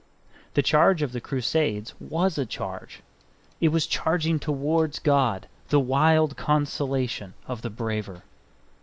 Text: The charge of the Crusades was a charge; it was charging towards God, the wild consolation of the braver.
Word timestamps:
The 0.55 0.63
charge 0.63 1.03
of 1.03 1.11
the 1.11 1.21
Crusades 1.21 1.93
was 1.99 2.39
a 2.39 2.45
charge; 2.47 3.01
it 3.59 3.67
was 3.67 3.85
charging 3.85 4.39
towards 4.39 4.97
God, 4.97 5.45
the 5.69 5.79
wild 5.79 6.35
consolation 6.35 7.35
of 7.47 7.61
the 7.61 7.69
braver. 7.69 8.23